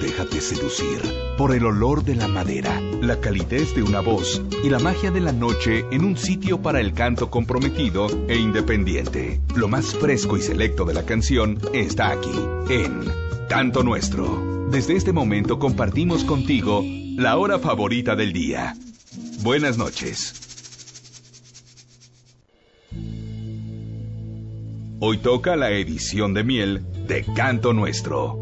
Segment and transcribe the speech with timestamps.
[0.00, 1.00] déjate seducir
[1.36, 5.20] por el olor de la madera, la calidez de una voz y la magia de
[5.20, 9.40] la noche en un sitio para el canto comprometido e independiente.
[9.54, 12.34] Lo más fresco y selecto de la canción está aquí,
[12.70, 13.02] en
[13.48, 14.68] Canto Nuestro.
[14.70, 16.82] Desde este momento compartimos contigo
[17.16, 18.74] la hora favorita del día.
[19.42, 20.44] Buenas noches.
[25.00, 28.34] Hoy toca la edición de miel de Canto Nuestro.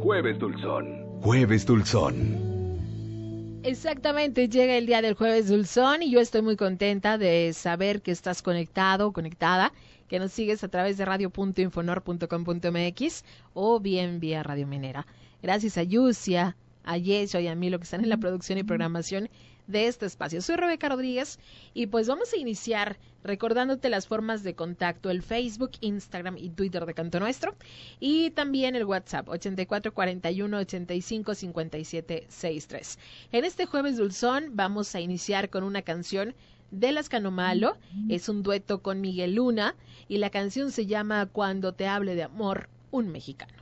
[0.00, 1.03] Jueves Dulzón.
[1.24, 3.62] Jueves Dulzón.
[3.62, 8.10] Exactamente, llega el día del jueves dulzón y yo estoy muy contenta de saber que
[8.10, 9.72] estás conectado, conectada,
[10.06, 13.24] que nos sigues a través de radio.infonor.com.mx
[13.54, 15.06] o bien vía Radio Minera.
[15.42, 18.62] Gracias a Yusia, a Yesio y a mí, lo que están en la producción y
[18.62, 19.30] programación
[19.66, 20.42] de este espacio.
[20.42, 21.38] Soy Rebeca Rodríguez
[21.72, 26.84] y pues vamos a iniciar recordándote las formas de contacto, el Facebook, Instagram y Twitter
[26.84, 27.54] de Canto Nuestro
[28.00, 32.98] y también el WhatsApp 8441 85 57 63.
[33.32, 36.34] En este jueves dulzón vamos a iniciar con una canción
[36.70, 37.76] de Las Canomalo,
[38.08, 39.76] es un dueto con Miguel Luna
[40.08, 43.52] y la canción se llama Cuando te hable de amor, un mexicano.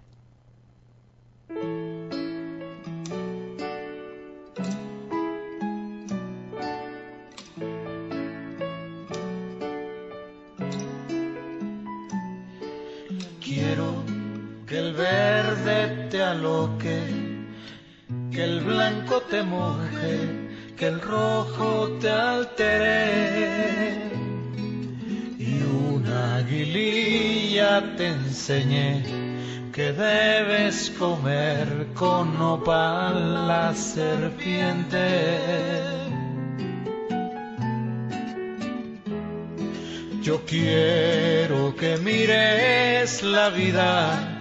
[14.72, 16.98] Que el verde te aloque,
[18.30, 24.10] que el blanco te moje, que el rojo te altere.
[25.38, 25.62] Y
[25.94, 29.02] una aguililla te enseñe
[29.74, 35.06] que debes comer con nopal la serpiente.
[40.22, 44.31] Yo quiero que mires la vida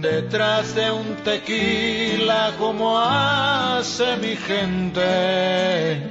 [0.00, 6.02] detrás de un tequila como hace mi gente.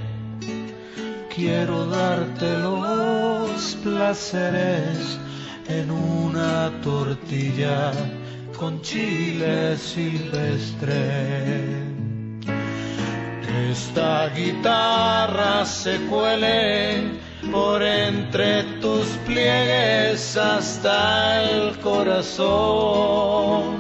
[1.34, 5.20] Quiero darte los placeres
[5.68, 7.92] en una tortilla
[8.58, 10.98] con chile silvestre.
[13.70, 23.78] Esta guitarra se cuele por entre tus pliegues hasta el corazón.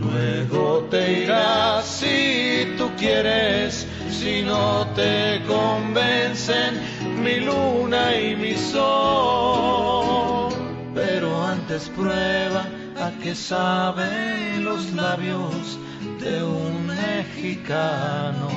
[0.00, 6.80] Luego te irás si tú quieres, si no te convencen
[7.22, 10.50] mi luna y mi sol.
[10.94, 12.66] Pero antes prueba
[13.00, 15.78] a que saben los labios
[16.20, 18.48] de un mexicano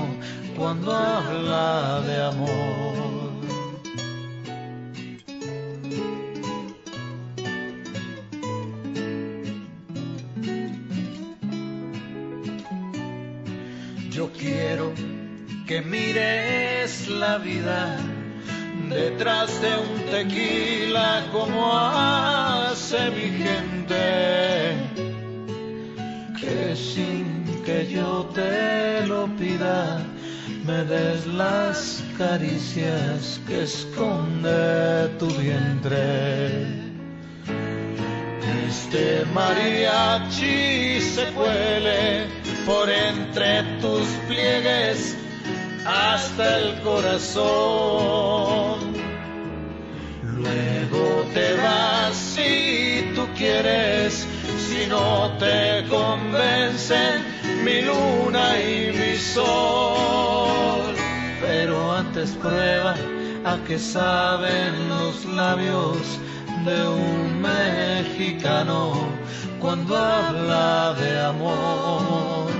[0.56, 3.09] cuando habla de amor.
[14.19, 14.91] Yo quiero
[15.66, 17.96] que mires la vida
[18.90, 24.75] detrás de un tequila como hace mi gente.
[26.38, 30.02] Que sin que yo te lo pida,
[30.66, 36.68] me des las caricias que esconde tu vientre.
[38.68, 42.39] Este mariachi se cuele
[42.69, 45.18] por entre tus pliegues
[45.88, 48.78] hasta el corazón.
[50.22, 54.28] Luego te vas si tú quieres,
[54.68, 57.16] si no te convencen
[57.63, 60.94] mi luna y mi sol.
[61.41, 62.94] Pero antes prueba
[63.46, 65.97] a que saben los labios
[66.66, 68.94] de un mexicano
[69.59, 72.59] cuando habla de amor.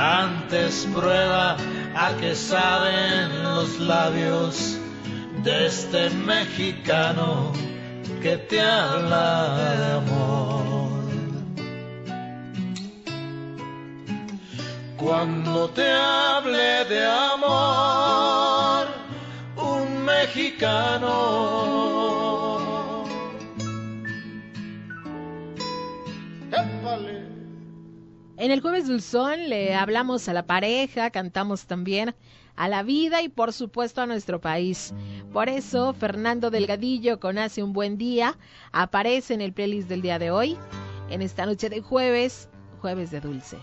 [0.00, 1.58] Antes prueba
[1.94, 4.78] a que saben los labios
[5.42, 7.52] de este mexicano
[8.22, 11.02] que te habla de amor.
[14.96, 18.86] Cuando te hable de amor,
[19.58, 21.10] un mexicano.
[28.40, 32.14] En el jueves dulzón le hablamos a la pareja, cantamos también
[32.56, 34.94] a la vida y por supuesto a nuestro país.
[35.30, 38.38] Por eso Fernando Delgadillo con Hace un buen día
[38.72, 40.56] aparece en el playlist del día de hoy,
[41.10, 42.48] en esta noche de jueves,
[42.80, 43.58] jueves de dulce.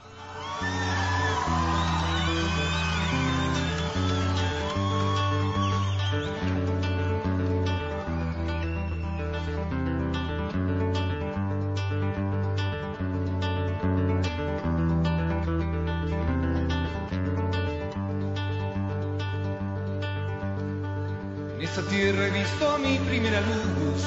[22.79, 24.01] Mi primera luz,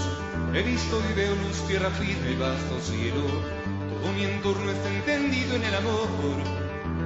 [0.55, 3.23] he visto y veo luz, tierra firme y vasto cielo.
[3.23, 6.09] Todo mi entorno está entendido en el amor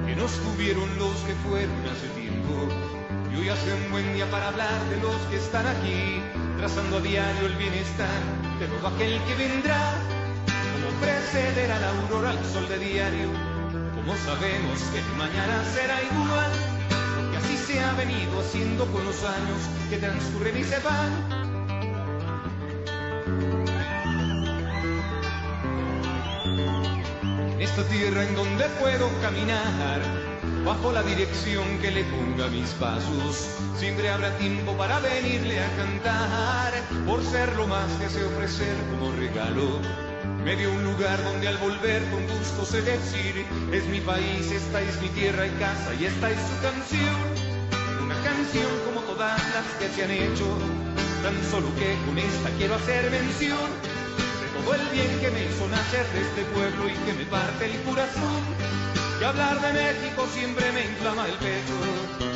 [0.05, 2.67] que nos tuvieron los que fueron hace tiempo.
[3.31, 6.19] Y hoy hace un buen día para hablar de los que están aquí,
[6.57, 8.21] trazando a diario el bienestar
[8.59, 9.93] de todo aquel que vendrá.
[10.47, 13.29] Como precederá la aurora al sol de diario,
[13.93, 16.74] como sabemos que mañana será igual
[17.45, 19.59] así se ha venido haciendo con los años
[19.89, 21.11] que transcurren y se van.
[27.53, 30.01] En esta tierra en donde puedo caminar,
[30.65, 33.47] bajo la dirección que le ponga mis pasos,
[33.77, 36.73] siempre habrá tiempo para venirle a cantar,
[37.05, 40.04] por ser lo más que se ofrecer como regalo.
[40.45, 43.43] Me dio un lugar donde al volver con gusto sé decir,
[43.73, 47.17] es mi país, esta es mi tierra y casa y esta es su canción.
[48.03, 50.45] Una canción como todas las que se han hecho,
[51.23, 55.67] tan solo que con esta quiero hacer mención de todo el bien que me hizo
[55.67, 58.43] nacer de este pueblo y que me parte el corazón.
[59.19, 62.34] Y hablar de México siempre me inflama el pecho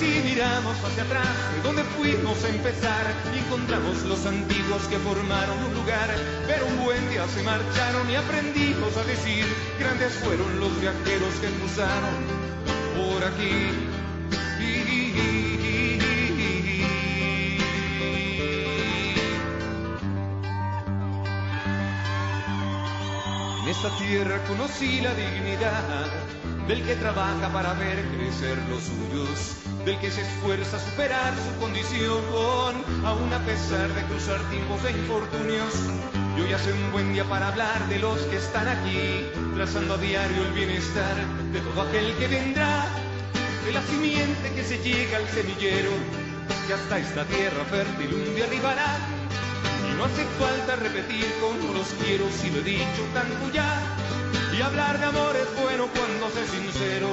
[0.00, 3.04] si miramos hacia atrás, de donde fuimos a empezar,
[3.34, 6.08] y encontramos los antiguos que formaron un lugar,
[6.46, 9.44] pero un buen día se marcharon y aprendimos a decir,
[9.78, 12.16] grandes fueron los viajeros que cruzaron
[12.96, 13.52] por aquí.
[23.62, 26.29] En esta tierra conocí la dignidad
[26.70, 31.60] del que trabaja para ver crecer los suyos, del que se esfuerza a superar su
[31.60, 32.22] condición,
[33.04, 35.74] aún a pesar de cruzar tiempos de infortunios.
[36.36, 39.26] Y hoy hace un buen día para hablar de los que están aquí,
[39.56, 41.16] trazando a diario el bienestar
[41.52, 42.86] de todo aquel que vendrá,
[43.64, 45.90] de la simiente que se llega al semillero,
[46.68, 49.19] que hasta esta tierra fértil un día arribará.
[50.00, 53.68] No hace falta repetir como los quiero si lo he dicho tanto ya.
[54.56, 57.10] Y hablar de amor es bueno cuando se sincero.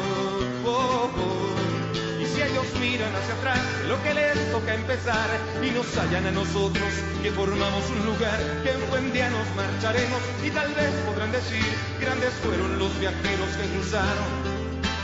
[0.66, 1.92] Oh, oh.
[2.18, 5.28] Y si ellos miran hacia atrás, lo que les toca empezar
[5.62, 6.88] y nos hallan a nosotros
[7.22, 11.68] que formamos un lugar que en buen día nos marcharemos y tal vez podrán decir,
[12.00, 14.32] grandes fueron los viajeros que cruzaron,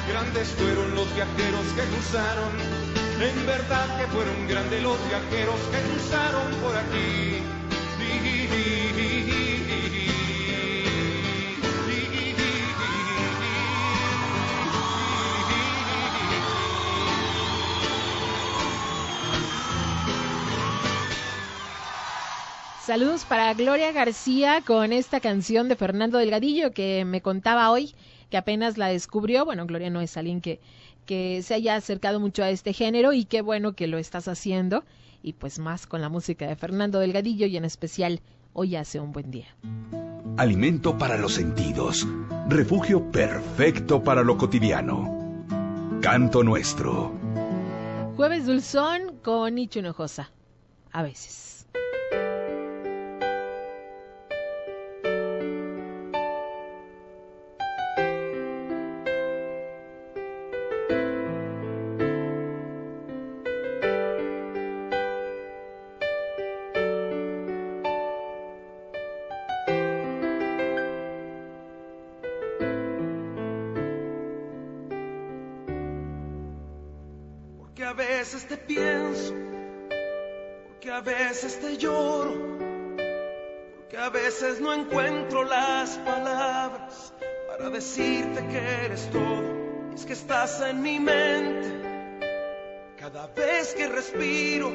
[0.08, 2.52] grandes fueron los viajeros que cruzaron.
[3.20, 7.44] En verdad que fueron grandes los viajeros que cruzaron por aquí.
[22.94, 27.96] Saludos para Gloria García con esta canción de Fernando Delgadillo que me contaba hoy
[28.30, 29.46] que apenas la descubrió.
[29.46, 30.60] Bueno, Gloria no es alguien que,
[31.06, 34.84] que se haya acercado mucho a este género y qué bueno que lo estás haciendo.
[35.24, 38.22] Y pues más con la música de Fernando Delgadillo y en especial
[38.56, 39.48] Hoy hace un buen día.
[40.38, 42.08] Alimento para los sentidos.
[42.48, 45.44] Refugio perfecto para lo cotidiano.
[46.02, 47.12] Canto nuestro.
[48.16, 50.32] Jueves Dulzón con Nicho Hinojosa.
[50.92, 51.63] A veces.
[84.60, 87.14] No encuentro las palabras
[87.48, 89.44] para decirte que eres todo.
[89.94, 91.70] Es que estás en mi mente
[92.98, 94.72] cada vez que respiro.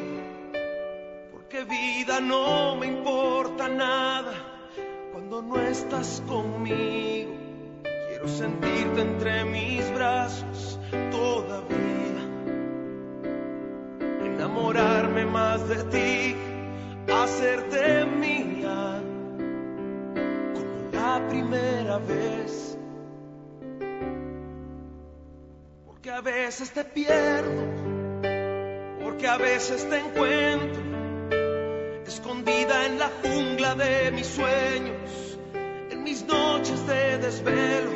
[1.33, 4.33] Porque vida no me importa nada
[5.13, 7.33] cuando no estás conmigo.
[8.09, 10.79] Quiero sentirte entre mis brazos
[11.11, 11.69] todavía.
[14.25, 16.37] Enamorarme más de ti,
[17.23, 18.89] hacerte mía
[21.29, 22.79] primera vez.
[25.87, 27.65] Porque a veces te pierdo,
[29.03, 30.83] porque a veces te encuentro,
[32.07, 35.39] escondida en la jungla de mis sueños,
[35.91, 37.91] en mis noches de desvelo,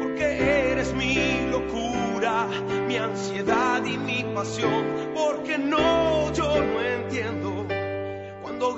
[0.00, 2.46] porque eres mi locura,
[2.86, 4.84] mi ansiedad y mi pasión,
[5.14, 7.57] porque no, yo no entiendo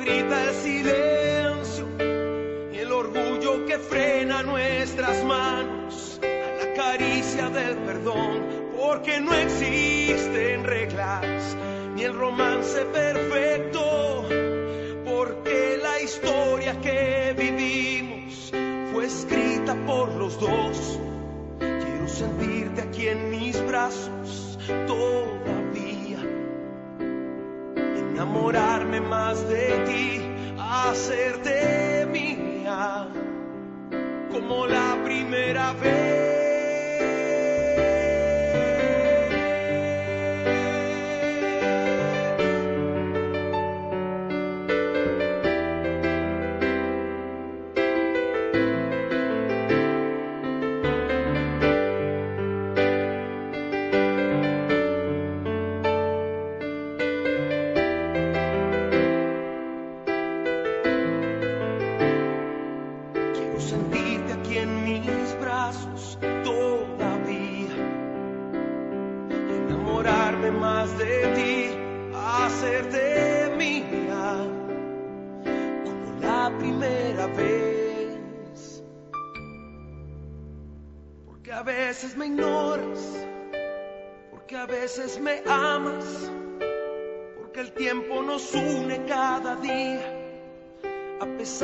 [0.01, 1.21] grita el silencio
[3.01, 8.43] orgullo que frena nuestras manos a la caricia del perdón,
[8.77, 11.57] porque no existen reglas
[11.95, 14.25] ni el romance perfecto,
[15.05, 18.53] porque la historia que vivimos
[18.93, 20.99] fue escrita por los dos.
[21.59, 25.70] Quiero sentirte aquí en mis brazos todavía,
[28.21, 30.21] enamorarme más de ti,
[30.59, 33.09] hacerte mía,
[34.31, 36.40] como la primera vez.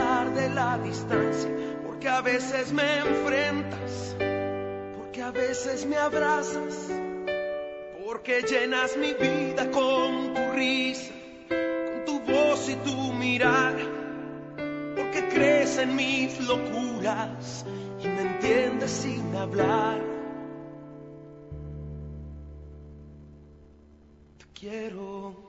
[0.07, 1.51] De la distancia,
[1.85, 4.17] porque a veces me enfrentas,
[4.97, 6.91] porque a veces me abrazas,
[8.05, 11.13] porque llenas mi vida con tu risa,
[11.49, 13.85] con tu voz y tu mirada,
[14.97, 17.65] porque crees en mis locuras
[18.01, 20.01] y me entiendes sin hablar.
[24.39, 25.46] Te quiero.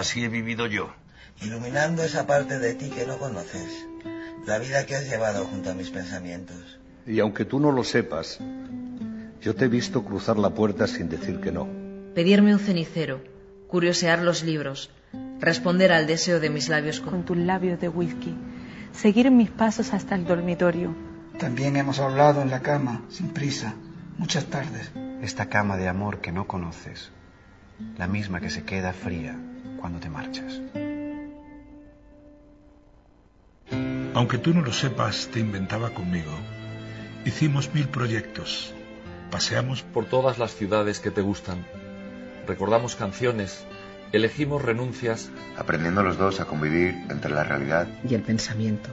[0.00, 0.94] Así he vivido yo.
[1.42, 3.86] iluminando esa parte de ti que no conoces,
[4.46, 6.78] la vida que has llevado junto a mis pensamientos.
[7.06, 8.38] Y aunque tú no lo sepas,
[9.42, 11.68] yo te he visto cruzar la puerta sin decir que no.
[12.14, 13.20] Pedirme un cenicero,
[13.68, 14.90] curiosear los libros,
[15.38, 17.10] responder al deseo de mis labios con...
[17.10, 18.34] con tus labios de whisky,
[18.92, 20.94] seguir mis pasos hasta el dormitorio.
[21.38, 23.74] También hemos hablado en la cama, sin prisa,
[24.16, 24.92] muchas tardes.
[25.20, 27.10] Esta cama de amor que no conoces,
[27.98, 29.36] la misma que se queda fría
[29.80, 30.60] cuando te marchas.
[34.14, 36.32] Aunque tú no lo sepas, te inventaba conmigo.
[37.24, 38.74] Hicimos mil proyectos.
[39.30, 41.64] Paseamos por todas las ciudades que te gustan.
[42.46, 43.64] Recordamos canciones.
[44.12, 45.30] Elegimos renuncias.
[45.56, 48.90] Aprendiendo los dos a convivir entre la realidad y el pensamiento.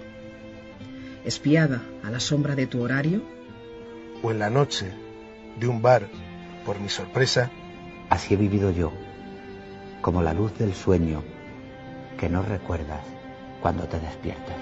[1.26, 3.24] Espiada a la sombra de tu horario.
[4.22, 4.92] O en la noche
[5.60, 6.08] de un bar,
[6.66, 7.50] por mi sorpresa.
[8.10, 8.94] Así he vivido yo,
[10.08, 11.22] como la luz del sueño
[12.18, 13.04] que no recuerdas
[13.62, 14.56] cuando te despiertas.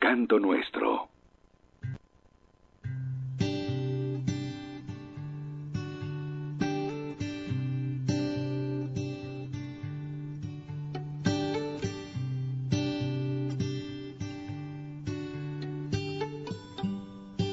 [0.00, 1.08] Canto nuestro.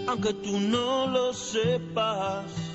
[0.07, 2.74] Aunque tú no lo sepas,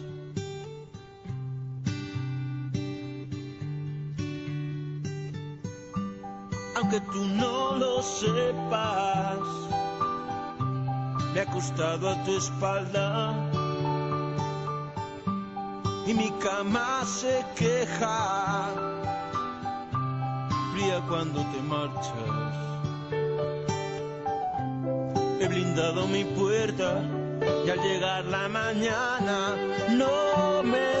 [6.91, 9.39] Aunque tú no lo sepas,
[11.33, 13.33] me he acostado a tu espalda.
[16.05, 18.71] Y mi cama se queja,
[20.73, 22.55] fría cuando te marchas.
[25.39, 27.01] He blindado mi puerta
[27.65, 29.55] y al llegar la mañana
[29.91, 31.00] no me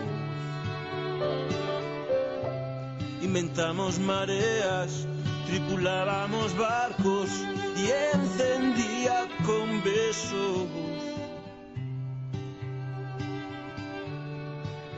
[3.31, 5.07] Inventamos mareas,
[5.47, 7.29] tripulábamos barcos
[7.77, 10.67] y encendía con besos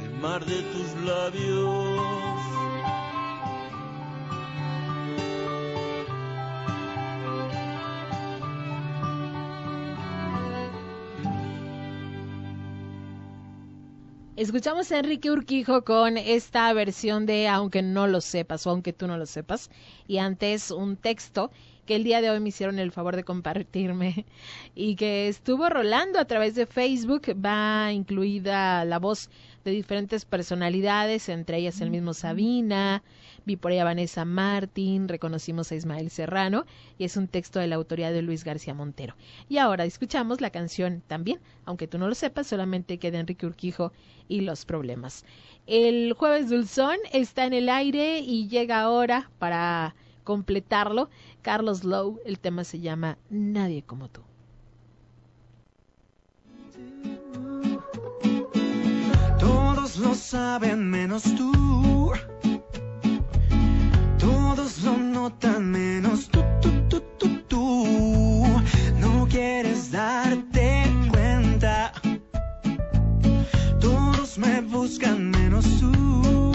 [0.04, 2.53] el mar de tus labios.
[14.44, 19.08] Escuchamos a Enrique Urquijo con esta versión de Aunque no lo sepas o Aunque tú
[19.08, 19.72] no lo sepas.
[20.06, 21.50] Y antes un texto
[21.86, 24.26] que el día de hoy me hicieron el favor de compartirme
[24.76, 27.34] y que estuvo rolando a través de Facebook.
[27.42, 29.30] Va incluida la voz
[29.64, 33.02] de diferentes personalidades, entre ellas el mismo Sabina,
[33.46, 36.66] vi por ahí a Vanessa Martín, reconocimos a Ismael Serrano
[36.98, 39.16] y es un texto de la autoría de Luis García Montero.
[39.50, 43.92] Y ahora escuchamos la canción también, aunque tú no lo sepas, solamente queda Enrique Urquijo
[44.28, 45.26] y los problemas.
[45.68, 51.10] El jueves dulzón está en el aire y llega ahora para completarlo.
[51.42, 54.22] Carlos Lowe, el tema se llama Nadie como tú.
[59.40, 62.12] Todos lo saben menos tú.
[64.24, 68.46] Todos lo notan menos tú, tú, tú, tú, tú.
[68.98, 71.92] No quieres darte cuenta.
[73.82, 76.53] Todos me buscan menos tú.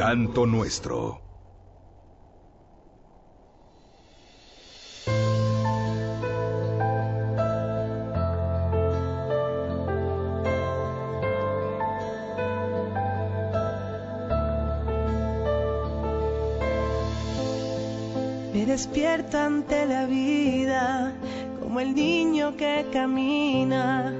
[0.00, 1.20] Canto nuestro.
[18.54, 21.12] Me despierta ante la vida
[21.60, 24.19] como el niño que camina.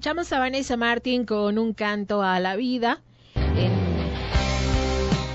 [0.00, 3.02] Escuchamos a Vanessa Martín con un canto a la vida.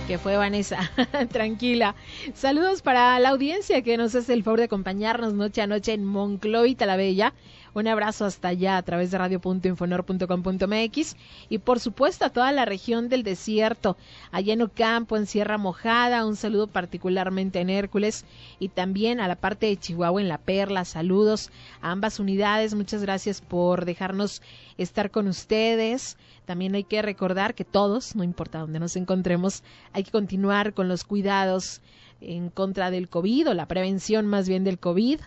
[0.07, 0.91] que fue Vanessa,
[1.31, 1.93] tranquila.
[2.33, 6.03] Saludos para la audiencia que nos hace el favor de acompañarnos noche a noche en
[6.03, 7.35] Moncloita la Bella.
[7.75, 11.17] Un abrazo hasta allá a través de radio.infonor.com.mx
[11.49, 13.97] y por supuesto a toda la región del desierto,
[14.31, 18.23] allá en Ocampo, en Sierra Mojada, un saludo particularmente en Hércules
[18.59, 23.01] y también a la parte de Chihuahua en La Perla, saludos a ambas unidades, muchas
[23.01, 24.41] gracias por dejarnos
[24.77, 26.17] estar con ustedes.
[26.45, 30.87] También hay que recordar que todos, no importa dónde nos encontremos, hay que continuar con
[30.87, 31.81] los cuidados
[32.21, 35.19] en contra del COVID o la prevención más bien del COVID.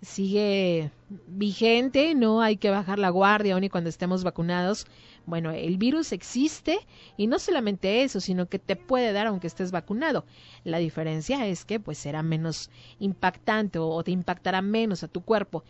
[0.00, 0.90] Sigue
[1.26, 4.86] vigente, no hay que bajar la guardia aun y cuando estemos vacunados.
[5.24, 6.80] Bueno, el virus existe
[7.16, 10.24] y no solamente eso, sino que te puede dar aunque estés vacunado.
[10.64, 15.62] La diferencia es que pues será menos impactante o te impactará menos a tu cuerpo.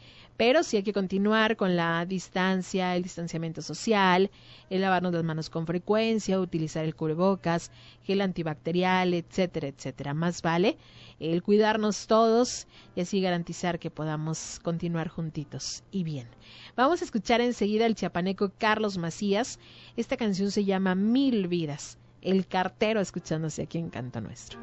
[0.42, 4.28] Pero sí hay que continuar con la distancia, el distanciamiento social,
[4.70, 7.70] el lavarnos las manos con frecuencia, utilizar el cubrebocas,
[8.02, 10.14] gel antibacterial, etcétera, etcétera.
[10.14, 10.78] Más vale
[11.20, 16.26] el cuidarnos todos y así garantizar que podamos continuar juntitos y bien.
[16.74, 19.60] Vamos a escuchar enseguida al chiapaneco Carlos Macías.
[19.96, 21.98] Esta canción se llama Mil Vidas.
[22.20, 24.58] El cartero escuchándose aquí en Canto Nuestro.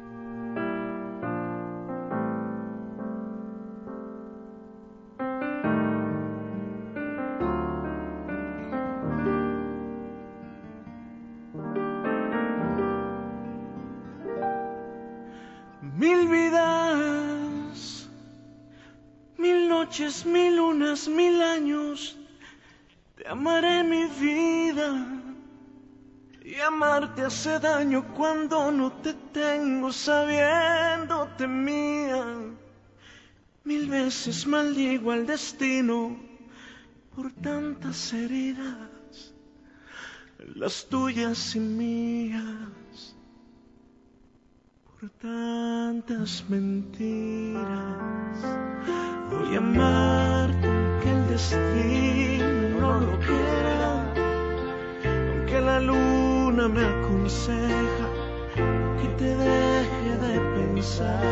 [19.90, 22.16] Noches, mil lunas, mil años,
[23.16, 24.88] te amaré mi vida.
[26.44, 32.24] Y amarte hace daño cuando no te tengo sabiéndote mía.
[33.64, 36.16] Mil veces maldigo al destino
[37.14, 39.34] por tantas heridas,
[40.54, 42.79] las tuyas y mías
[45.00, 47.62] por tantas mentiras.
[49.30, 54.12] Voy a amarte aunque el destino no lo quiera,
[55.32, 58.06] aunque la luna me aconseja
[59.00, 61.22] que te deje de pensar.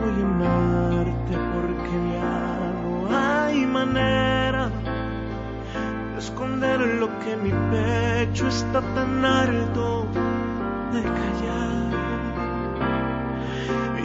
[0.00, 4.70] Voy a amarte porque ya no hay manera
[6.12, 10.17] de esconder lo que mi pecho está tan harto
[10.92, 11.88] de callar.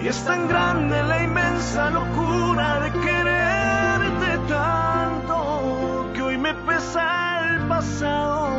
[0.01, 7.61] Y es tan grande la inmensa locura de quererte tanto que hoy me pesa el
[7.67, 8.49] pasado.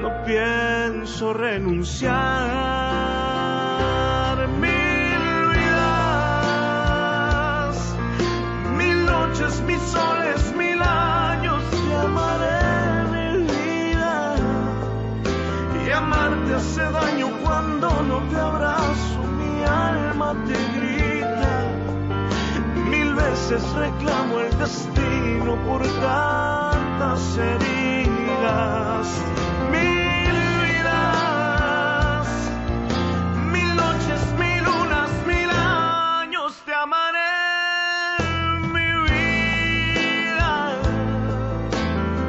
[0.00, 2.12] No pienso renunciar.
[4.60, 6.76] Mil vidas,
[8.76, 10.21] mil noches, mil soles,
[18.12, 21.50] cuando te abrazo mi alma te grita.
[22.90, 29.06] Mil veces reclamo el destino por tantas heridas.
[29.70, 32.26] Mil vidas,
[33.50, 37.18] mil noches, mil lunas, mil años te amaré.
[38.74, 40.52] Mi vida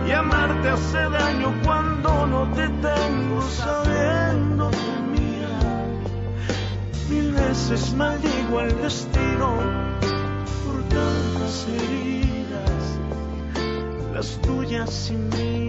[0.08, 4.03] y Amarte hace daño cuando no te tengo saber
[7.54, 9.58] veces maldigo el destino
[10.66, 13.00] por tantas heridas,
[14.12, 15.63] las tuyas y mías.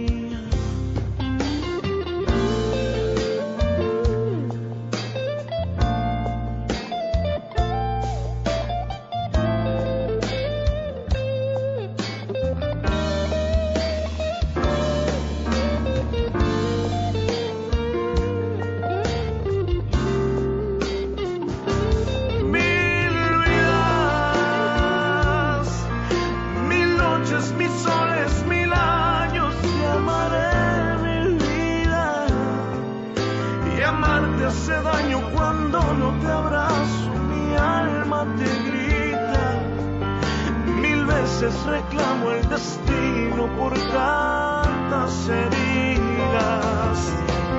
[41.41, 46.97] Veces reclamo el destino por tantas heridas.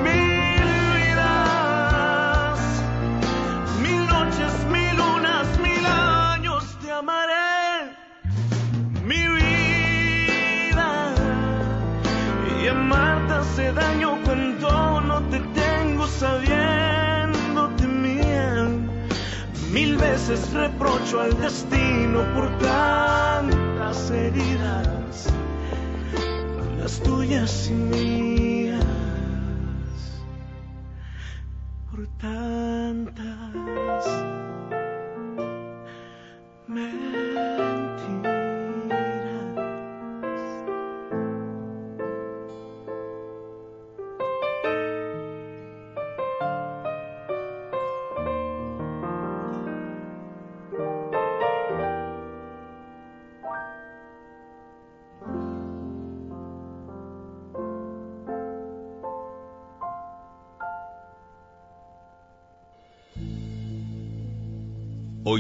[0.03, 0.65] Mil
[0.97, 2.59] vidas.
[3.83, 7.93] Mil noches, mil lunas, mil años te amaré,
[9.05, 11.15] mi vida.
[12.63, 18.69] Y amarte hace daño cuando no te tengo sabiéndote mía.
[19.71, 22.57] Mil veces reprocho al destino por
[23.97, 25.27] tantas heridas,
[26.79, 28.36] las tuyas y mías.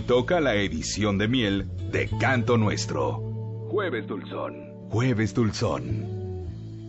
[0.07, 3.19] Toca la edición de miel de Canto Nuestro.
[3.71, 4.55] Jueves Dulzón.
[4.89, 6.27] Jueves Dulzón.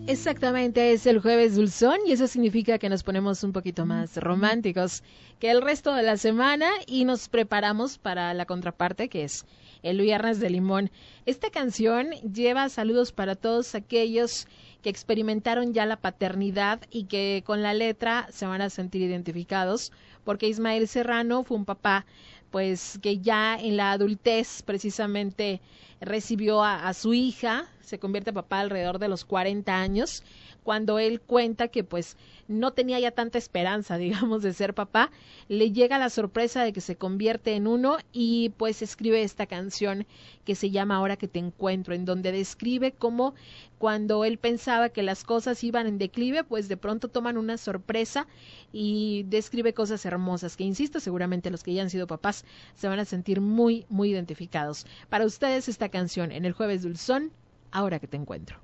[0.06, 5.04] Exactamente, es el jueves dulzón y eso significa que nos ponemos un poquito más románticos
[5.40, 9.46] que el resto de la semana y nos preparamos para la contraparte que es
[9.84, 10.92] el viernes de limón.
[11.26, 14.48] Esta canción lleva saludos para todos aquellos
[14.82, 19.92] que experimentaron ya la paternidad y que con la letra se van a sentir identificados
[20.24, 22.06] porque Ismael Serrano fue un papá
[22.52, 25.62] pues que ya en la adultez precisamente
[26.00, 30.24] recibió a, a su hija, se convierte en papá alrededor de los 40 años,
[30.68, 32.18] cuando él cuenta que pues
[32.50, 35.12] no tenía ya tanta esperanza, digamos, de ser papá,
[35.48, 40.06] le llega la sorpresa de que se convierte en uno y pues escribe esta canción
[40.44, 43.34] que se llama Ahora que te encuentro, en donde describe cómo
[43.78, 48.28] cuando él pensaba que las cosas iban en declive, pues de pronto toman una sorpresa
[48.74, 52.44] y describe cosas hermosas que, insisto, seguramente los que ya han sido papás
[52.76, 54.86] se van a sentir muy, muy identificados.
[55.08, 57.32] Para ustedes esta canción en el jueves dulzón,
[57.72, 58.60] Ahora que te encuentro.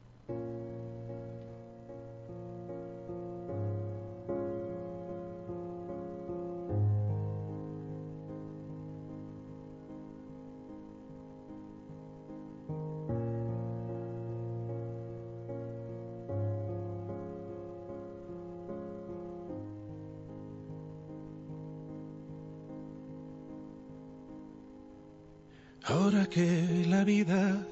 [26.03, 27.65] Ahora que la vida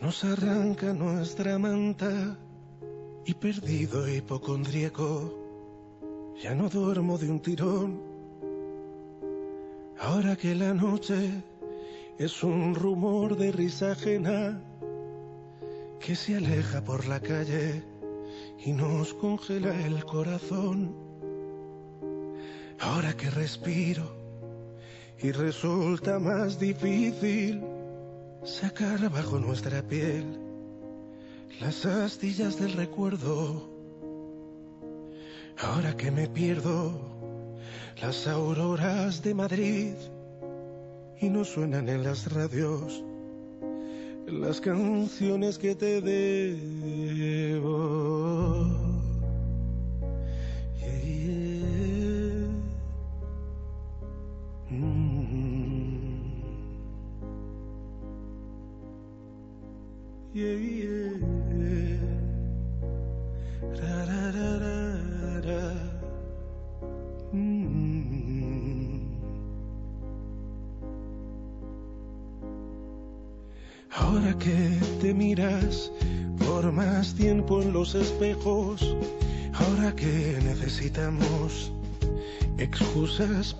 [0.00, 2.38] nos arranca nuestra manta
[3.26, 5.34] y perdido hipocondríaco,
[6.42, 8.00] ya no duermo de un tirón.
[9.98, 11.30] Ahora que la noche
[12.16, 14.58] es un rumor de risa ajena
[16.00, 17.82] que se aleja por la calle
[18.64, 20.96] y nos congela el corazón.
[22.80, 24.25] Ahora que respiro
[25.22, 27.62] y resulta más difícil
[28.44, 30.24] sacar bajo nuestra piel
[31.60, 33.70] las astillas del recuerdo.
[35.58, 36.92] Ahora que me pierdo
[38.00, 39.94] las auroras de Madrid
[41.20, 43.02] y no suenan en las radios
[44.26, 47.45] las canciones que te debo.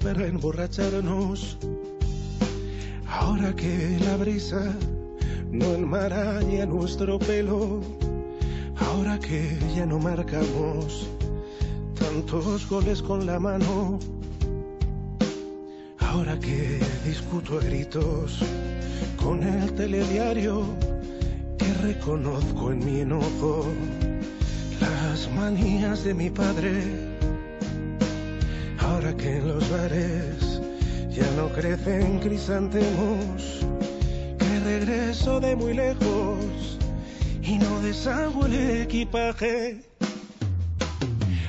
[0.00, 1.58] Para emborracharnos,
[3.08, 4.72] ahora que la brisa
[5.50, 7.80] no enmaraña nuestro pelo,
[8.76, 11.08] ahora que ya no marcamos
[11.98, 13.98] tantos goles con la mano,
[15.98, 18.38] ahora que discuto a gritos
[19.16, 20.62] con el telediario
[21.58, 23.66] que reconozco en mi enojo
[24.80, 27.16] las manías de mi padre.
[28.86, 33.66] Ahora que en ya no crecen crisantemos,
[34.38, 36.78] que regreso de muy lejos
[37.42, 39.82] y no deshago el equipaje.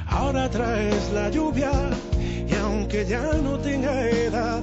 [0.08, 1.72] Ahora traes la lluvia
[2.50, 4.62] y aunque ya no tenga edad,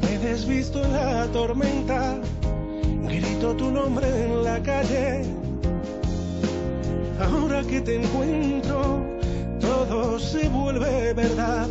[0.00, 2.16] me desvisto en la tormenta,
[3.08, 5.22] grito tu nombre en la calle.
[7.20, 9.04] Ahora que te encuentro,
[9.60, 11.68] todo se vuelve verdad.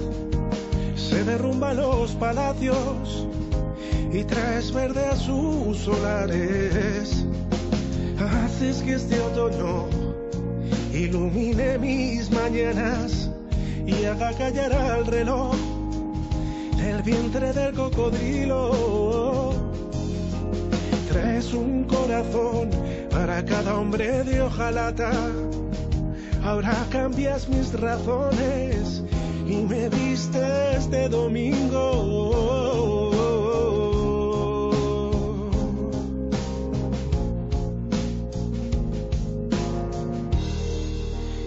[1.17, 3.27] Se derrumban los palacios
[4.13, 7.25] y traes verde a sus solares.
[8.19, 9.87] Haces que este otoño
[10.93, 13.31] ilumine mis mañanas
[13.87, 15.55] y haga callar al reloj
[16.77, 19.55] del vientre del cocodrilo.
[21.09, 22.69] Traes un corazón
[23.09, 25.11] para cada hombre de hojalata.
[26.43, 29.01] Ahora cambias mis razones
[29.49, 31.83] y me vistes de domingo.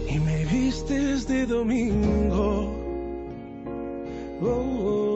[0.09, 2.73] Y me vistes de domingo.
[4.43, 5.10] Oh, oh,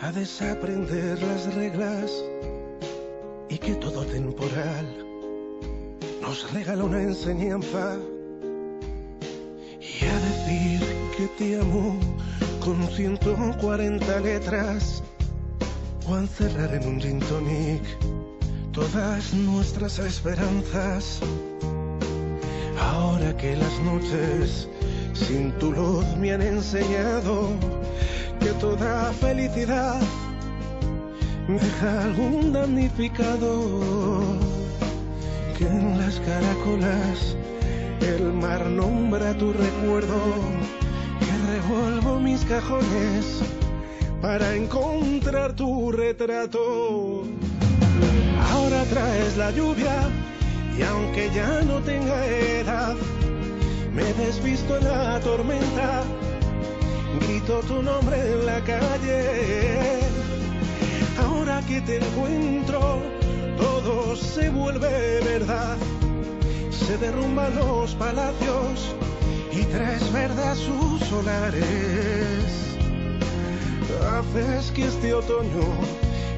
[0.00, 2.10] a desaprender las reglas
[3.50, 4.86] y que todo temporal
[6.22, 7.98] nos regala una enseñanza
[9.78, 10.80] y a decir
[11.18, 12.00] que te amo
[12.64, 15.02] con 140 letras
[16.08, 17.82] o a encerrar en un gin tonic
[18.72, 21.20] todas nuestras esperanzas.
[22.80, 24.66] Ahora que las noches
[25.16, 27.50] sin tu luz me han enseñado
[28.40, 30.00] que toda felicidad
[31.48, 33.70] deja algún damnificado,
[35.56, 37.36] que en las caracolas
[38.00, 40.20] el mar nombra tu recuerdo,
[41.20, 43.42] que revuelvo mis cajones
[44.20, 47.24] para encontrar tu retrato.
[48.52, 50.08] Ahora traes la lluvia
[50.78, 52.96] y aunque ya no tenga edad,
[53.96, 56.04] me desvisto en la tormenta,
[57.18, 60.00] grito tu nombre en la calle.
[61.18, 63.00] Ahora que te encuentro,
[63.56, 65.78] todo se vuelve verdad.
[66.70, 68.94] Se derrumban los palacios
[69.50, 71.64] y traes verdad sus solares.
[74.12, 75.66] Haces que este otoño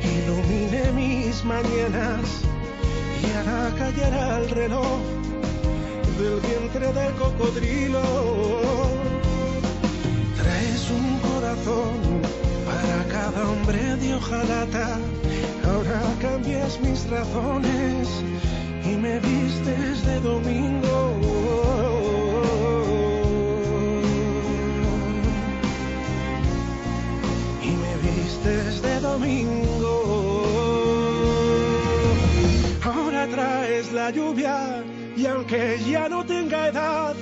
[0.01, 2.43] ilumine mis mañanas
[3.21, 5.18] y haga callar el reloj
[6.19, 8.03] del vientre del cocodrilo.
[10.37, 11.95] Traes un corazón
[12.67, 14.99] para cada hombre de hojalata.
[15.65, 18.09] Ahora cambias mis razones
[18.85, 21.15] y me vistes de domingo.
[27.63, 29.95] Y me vistes de domingo.
[32.83, 34.78] Ahora traes la lluvia
[35.19, 37.17] y aunque ya no tenga edad,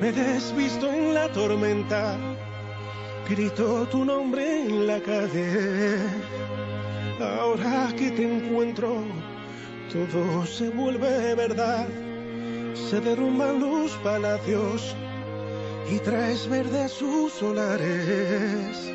[0.00, 2.16] me desvisto en la tormenta,
[3.28, 5.98] grito tu nombre en la calle.
[7.20, 9.04] Ahora que te encuentro,
[9.92, 11.86] todo se vuelve verdad,
[12.88, 14.96] se derrumban los palacios
[15.90, 18.90] y traes verde a sus solares.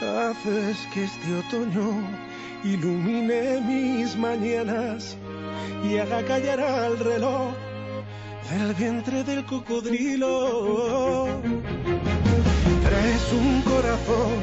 [0.00, 2.08] Haces que este otoño
[2.64, 5.18] ilumine mis mañanas
[5.84, 7.52] y haga callar al reloj
[8.50, 11.28] del vientre del cocodrilo.
[12.84, 14.38] Traes un corazón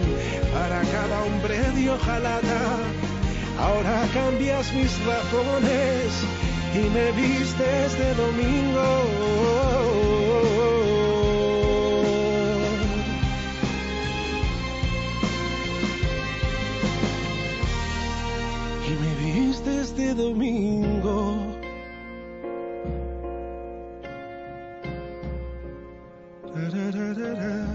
[0.53, 2.77] para cada hombre de hojalata.
[3.59, 6.25] Ahora cambias mis razones
[6.73, 10.16] y me vistes de domingo.
[19.97, 21.35] De domingo.
[26.53, 27.65] Tararara.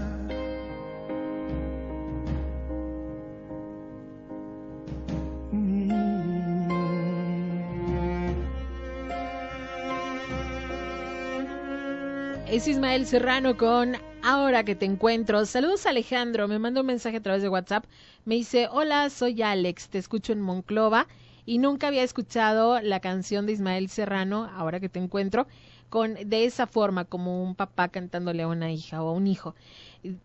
[12.47, 15.45] Es Ismael Serrano con Ahora que te encuentro.
[15.45, 17.83] Saludos Alejandro, me manda un mensaje a través de WhatsApp.
[18.23, 21.07] Me dice, hola, soy Alex, te escucho en Monclova
[21.45, 25.47] y nunca había escuchado la canción de Ismael Serrano, Ahora que te encuentro,
[25.89, 29.55] con de esa forma, como un papá cantándole a una hija o a un hijo.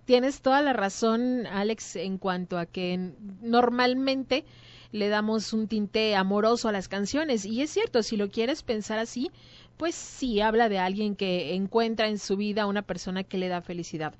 [0.06, 3.12] Tienes toda la razón, Alex, en cuanto a que
[3.42, 4.44] normalmente
[4.92, 7.44] le damos un tinte amoroso a las canciones.
[7.44, 9.30] Y es cierto, si lo quieres pensar así,
[9.78, 13.62] pues sí habla de alguien que encuentra en su vida una persona que le da
[13.62, 14.14] felicidad.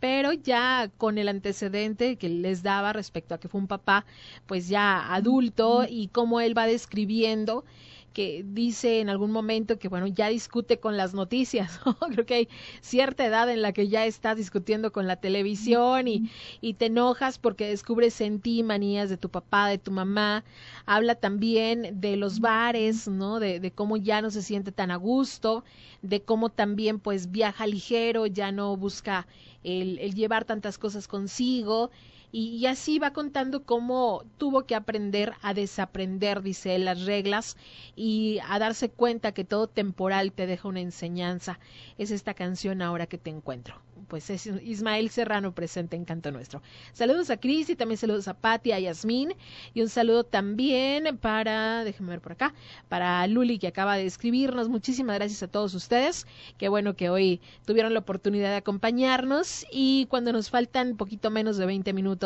[0.00, 4.04] Pero ya con el antecedente que les daba respecto a que fue un papá,
[4.46, 7.64] pues ya adulto y cómo él va describiendo
[8.12, 11.96] que dice en algún momento que bueno ya discute con las noticias ¿no?
[11.96, 12.48] creo que hay
[12.80, 17.38] cierta edad en la que ya estás discutiendo con la televisión y, y te enojas
[17.38, 20.44] porque descubres en ti manías de tu papá de tu mamá.
[20.86, 24.96] Habla también de los bares no de, de cómo ya no se siente tan a
[24.96, 25.64] gusto
[26.02, 29.26] de cómo también pues viaja ligero ya no busca
[29.64, 31.90] el, el llevar tantas cosas consigo
[32.34, 37.58] y, así va contando cómo tuvo que aprender a desaprender, dice él, las reglas
[37.94, 41.58] y a darse cuenta que todo temporal te deja una enseñanza.
[41.98, 43.74] Es esta canción ahora que te encuentro.
[44.08, 46.62] Pues es Ismael Serrano presente en Canto Nuestro.
[46.92, 49.34] Saludos a Cris y también saludos a Patti, a Yasmín
[49.74, 52.54] y un saludo también para, déjenme ver por acá,
[52.88, 54.68] para Luli que acaba de escribirnos.
[54.68, 56.26] Muchísimas gracias a todos ustedes.
[56.58, 61.56] Qué bueno que hoy tuvieron la oportunidad de acompañarnos y cuando nos faltan poquito menos
[61.56, 62.21] de 20 minutos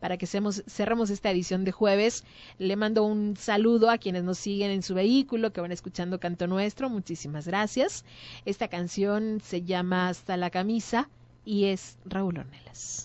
[0.00, 2.24] para que cerremos esta edición de jueves,
[2.58, 6.46] le mando un saludo a quienes nos siguen en su vehículo, que van escuchando Canto
[6.46, 6.90] Nuestro.
[6.90, 8.04] Muchísimas gracias.
[8.44, 11.08] Esta canción se llama Hasta la camisa
[11.44, 13.04] y es Raúl Ornelas.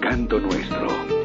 [0.00, 1.19] Canto Nuestro.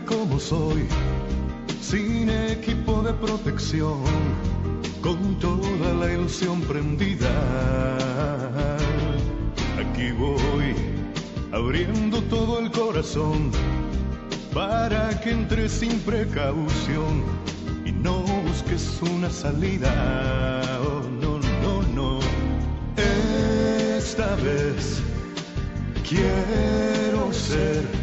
[0.00, 0.86] Como soy,
[1.80, 4.02] sin equipo de protección,
[5.02, 7.28] con toda la ilusión prendida.
[9.78, 10.74] Aquí voy,
[11.52, 13.50] abriendo todo el corazón,
[14.54, 17.24] para que entres sin precaución
[17.84, 20.62] y no busques una salida.
[20.84, 22.20] Oh, no, no, no.
[23.96, 25.02] Esta vez
[26.12, 28.01] Quiero ser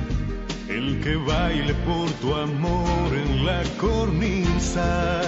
[0.79, 5.21] el que baile por tu amor en la cornisa,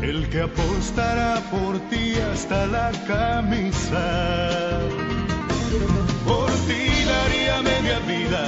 [0.00, 4.06] el que apostará por ti hasta la camisa.
[6.30, 8.44] Por ti daría media vida,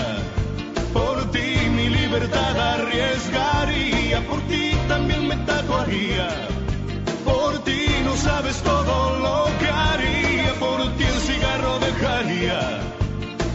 [0.94, 6.28] por ti mi libertad arriesgaría, por ti también me tatuaría,
[7.30, 12.60] por ti no sabes todo lo que haría, por ti el cigarro dejaría,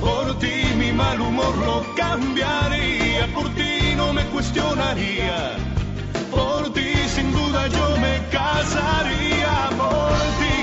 [0.03, 5.55] por ti mi mal humor lo cambiaría, por ti no me cuestionaría,
[6.31, 10.62] por ti sin duda yo me casaría por ti.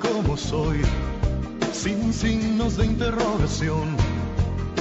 [0.00, 0.80] Como soy,
[1.72, 3.96] sin signos de interrogación,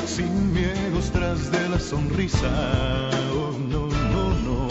[0.07, 2.49] sin miedos tras de la sonrisa.
[3.33, 4.67] Oh, no, no, no.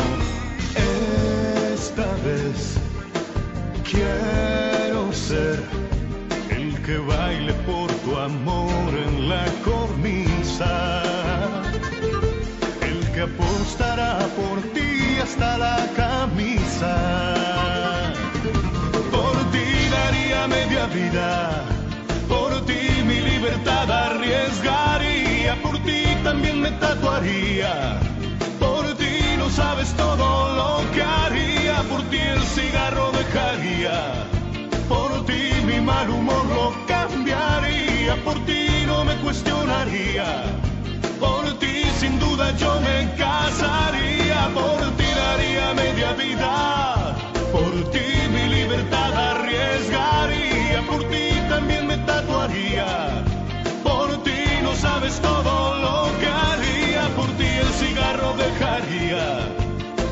[1.72, 2.78] Esta vez
[3.84, 5.62] quiero ser
[6.50, 11.02] el que baile por tu amor en la cornisa.
[13.14, 17.71] que apostará por ti hasta la camisa.
[20.48, 21.62] Media vida,
[22.28, 28.00] por ti mi libertad arriesgaría, por ti también me tatuaría.
[28.58, 34.26] Por ti no sabes todo lo que haría, por ti el cigarro dejaría,
[34.88, 40.42] por ti mi mal humor lo cambiaría, por ti no me cuestionaría,
[41.20, 47.14] por ti sin duda yo me casaría, por ti daría media vida,
[47.52, 53.22] por ti mi libertad arriesgaría, por ti también me tatuaría,
[53.84, 59.24] por ti no sabes todo lo que haría, por ti el cigarro dejaría,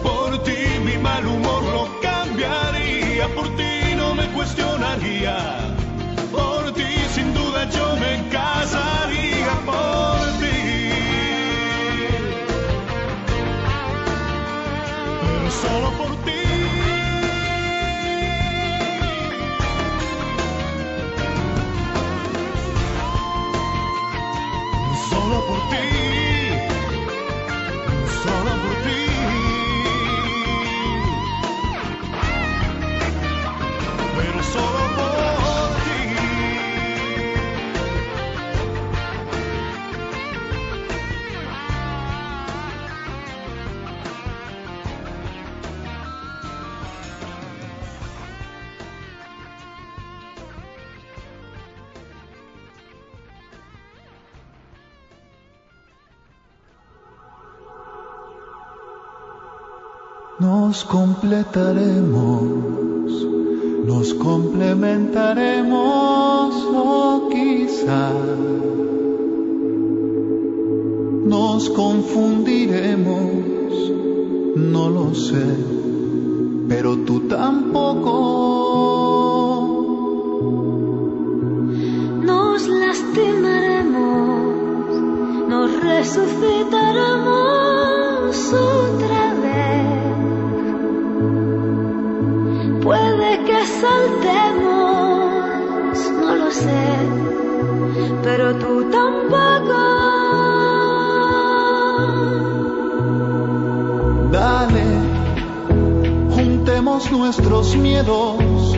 [0.02, 5.36] por ti mi mal humor lo cambiaría, por ti no me cuestionaría,
[6.30, 10.58] por ti sin duda yo me casaría por ti.
[15.62, 16.39] Solo por ti.
[28.22, 28.49] Solo
[60.70, 63.26] Nos completaremos,
[63.84, 68.12] nos complementaremos o quizá
[71.26, 73.32] nos confundiremos,
[74.54, 75.56] no lo sé,
[76.68, 78.12] pero tú tampoco.
[82.22, 89.19] Nos lastimaremos, nos resucitaremos otra
[106.90, 108.76] juntemos nuestros miedos,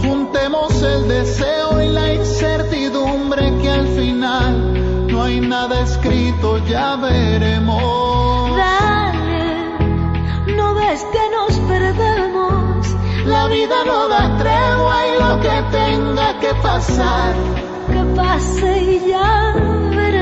[0.00, 8.56] juntemos el deseo y la incertidumbre que al final no hay nada escrito, ya veremos.
[8.56, 9.76] Dale,
[10.56, 12.86] no ves que nos perdemos.
[13.26, 17.34] La vida no da tregua y lo que tenga que pasar,
[17.86, 19.54] Que pase y ya
[19.90, 20.21] veremos.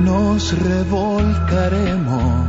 [0.00, 2.46] Nos revolcaremos,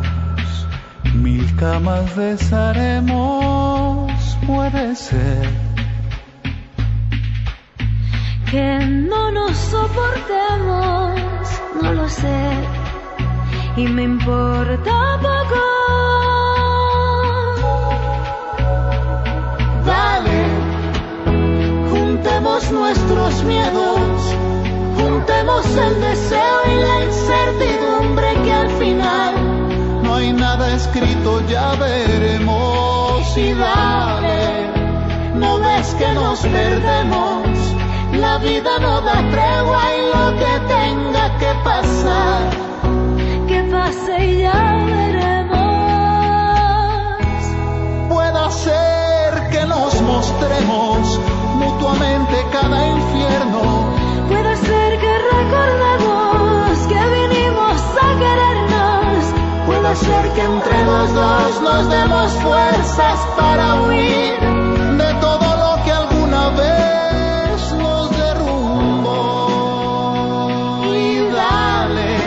[1.15, 4.11] mil camas desharemos,
[4.45, 5.49] puede ser.
[8.49, 11.19] Que no nos soportemos,
[11.81, 12.51] no lo sé,
[13.77, 15.61] y me importa poco.
[19.85, 20.45] Dale,
[21.89, 24.35] juntemos nuestros miedos,
[25.63, 33.53] el deseo y la incertidumbre que al final no hay nada escrito, ya veremos y
[33.53, 34.69] dale,
[35.35, 37.47] no ves que nos perdemos,
[38.13, 42.49] la vida no da tregua y lo que tenga que pasar,
[43.47, 45.63] Que pase ya veremos.
[48.09, 51.19] pueda ser que nos mostremos
[51.55, 53.94] mutuamente cada infierno.
[54.65, 59.21] Puede ser que recordemos que vinimos a querernos.
[59.67, 64.39] Puede ser que entre los dos nos demos fuerzas para huir
[64.97, 69.47] de todo lo que alguna vez nos derrumbó.
[70.83, 72.17] Y dale,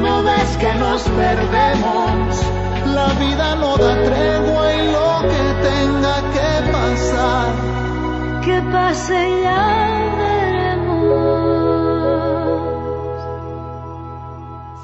[0.00, 2.42] no ves que nos perdemos.
[2.94, 7.52] La vida no da tregua y lo que tenga que pasar.
[8.42, 9.91] Que pase ya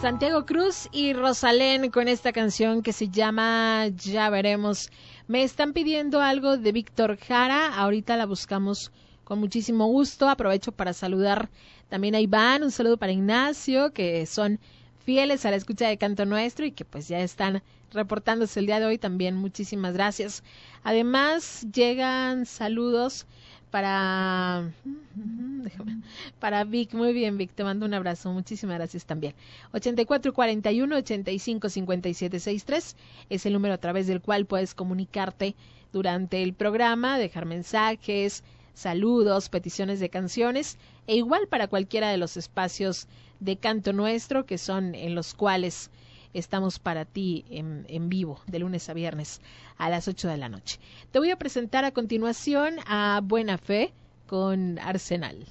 [0.01, 4.91] Santiago Cruz y Rosalén con esta canción que se llama Ya veremos.
[5.27, 8.93] Me están pidiendo algo de Víctor Jara, ahorita la buscamos
[9.25, 10.29] con muchísimo gusto.
[10.29, 11.51] Aprovecho para saludar
[11.89, 14.61] también a Iván, un saludo para Ignacio, que son
[15.05, 18.81] fieles a la escucha de Canto Nuestro y que pues ya están reportándose el día
[18.81, 19.37] de hoy también.
[19.37, 20.43] Muchísimas gracias.
[20.83, 23.27] Además, llegan saludos
[23.71, 24.71] para
[26.41, 29.35] para Vic, muy bien Vic, te mando un abrazo, muchísimas gracias también.
[29.73, 32.97] 8441 85 57 63
[33.29, 35.55] es el número a través del cual puedes comunicarte
[35.93, 38.43] durante el programa, dejar mensajes,
[38.75, 43.07] saludos, peticiones de canciones e igual para cualquiera de los espacios
[43.41, 45.91] de Canto Nuestro que son en los cuales
[46.35, 49.41] estamos para ti en, en, vivo de lunes a viernes
[49.77, 50.79] a las 8 de la noche.
[51.11, 53.93] Te voy a presentar a continuación a Buena Fe
[54.27, 55.47] con Arsenal.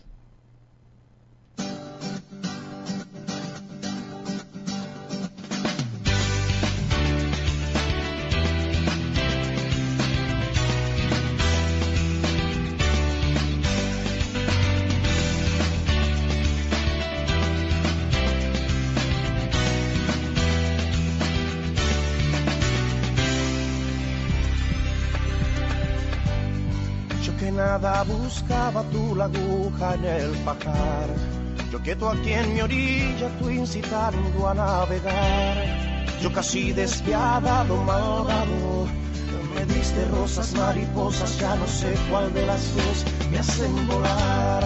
[28.04, 31.08] Buscaba tú la aguja en el pajar.
[31.72, 35.56] Yo quieto aquí en mi orilla, tú incitando a navegar.
[36.22, 38.88] Yo casi despiadado, malvado.
[39.54, 44.64] Me diste rosas, mariposas, ya no sé cuál de las dos me hacen volar.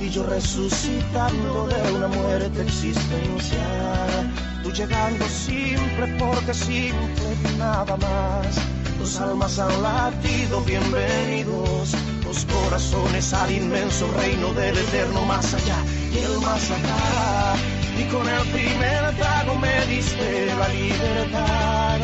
[0.00, 4.32] Y yo resucitando de una muerte existencial.
[4.62, 8.56] Tú llegando simple porque simple, nada más.
[8.98, 11.94] Dos almas han latido, bienvenidos
[12.32, 15.76] los corazones al inmenso reino del eterno más allá
[16.14, 17.54] y el más acá.
[18.00, 21.98] Y con el primer trago me diste la libertad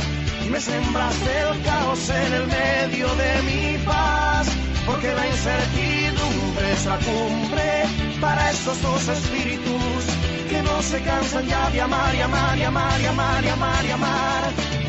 [0.44, 4.48] y me sembraste el caos en el medio de mi paz.
[4.84, 7.84] Porque la incertidumbre es la cumbre
[8.20, 10.02] para estos dos espíritus
[10.50, 13.84] que no se cansan ya de amar y amar y amar y amar y amar
[13.86, 14.87] y amar.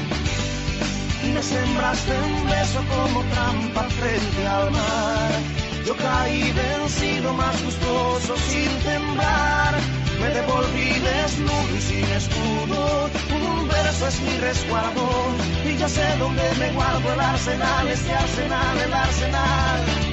[1.42, 5.32] Sembraste un beso como trampa frente al mar.
[5.86, 9.74] Yo caí vencido, más gustoso, sin temblar.
[10.20, 13.10] Me devolví desnudo y sin escudo.
[13.32, 15.10] Un verso es mi resguardo.
[15.66, 20.09] Y ya sé dónde me guardo el arsenal, este arsenal, el arsenal.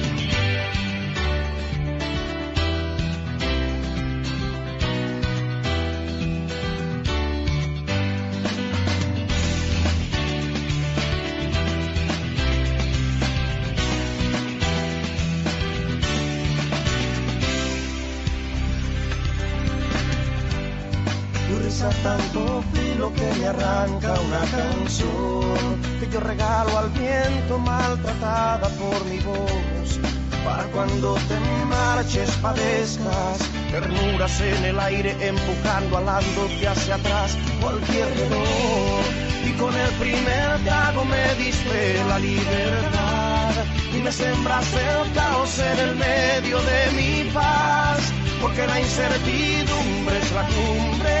[23.87, 29.99] Arranca una canción que yo regalo al viento maltratada por mi voz.
[30.43, 33.39] Para cuando te marches padezcas
[33.71, 39.01] ternuras en el aire empujando alándote hacia atrás cualquier reloj.
[39.45, 43.53] Y con el primer trago me diste la libertad
[43.93, 47.99] y me sembraste el caos en el medio de mi paz.
[48.41, 51.16] Porque la incertidumbre es la cumbre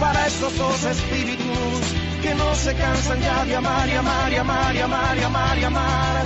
[0.00, 1.80] para estos dos espíritus
[2.22, 5.58] que no se cansan ya de amar y amar y amar y amar y amar
[5.58, 6.24] y amar.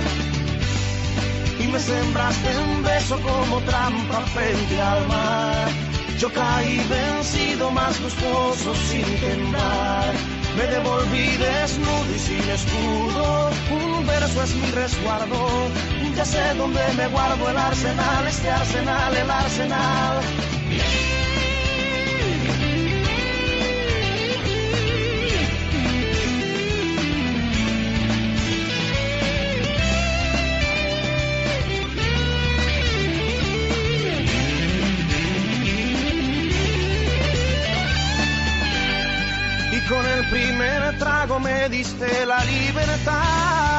[1.59, 5.67] Y me sembraste un beso como trampa frente al mar.
[6.17, 10.13] Yo caí vencido, más gustoso sin temblar.
[10.57, 13.49] Me devolví desnudo y sin escudo.
[13.71, 15.47] Un verso es mi resguardo.
[16.15, 20.21] Ya sé dónde me guardo el arsenal, este arsenal, el arsenal.
[40.31, 43.75] Primer trago me diste la libertad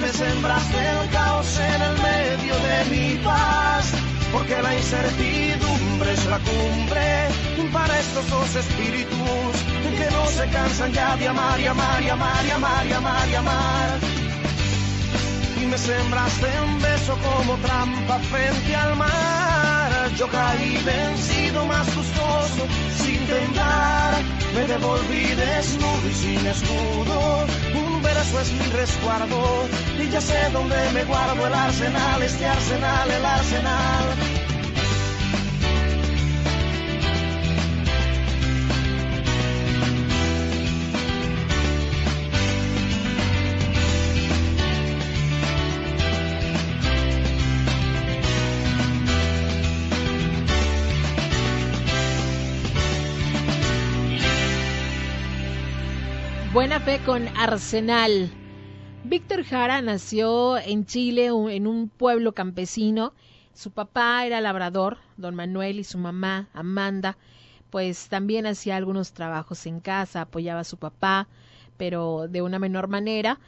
[0.00, 3.92] me sembraste el caos en el medio de mi paz.
[4.32, 7.28] Porque la incertidumbre es la cumbre
[7.72, 9.52] para estos dos espíritus
[9.98, 13.28] que no se cansan ya de amar y amar y amar y amar y amar
[13.28, 13.98] y amar.
[15.60, 19.79] Y me sembraste un beso como trampa frente al mar.
[20.16, 22.66] Yo caí vencido, más gustoso,
[23.02, 27.46] sin temblar me devolví desnudo y sin escudo.
[27.74, 33.10] Un verso es mi resguardo y ya sé dónde me guardo el arsenal, este arsenal,
[33.10, 34.39] el arsenal.
[56.78, 58.30] Fe con Arsenal.
[59.02, 63.12] Víctor Jara nació en Chile, en un pueblo campesino.
[63.52, 67.18] Su papá era labrador, don Manuel, y su mamá, Amanda,
[67.70, 71.26] pues también hacía algunos trabajos en casa, apoyaba a su papá,
[71.76, 73.40] pero de una menor manera.